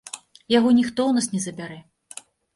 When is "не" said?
1.35-1.43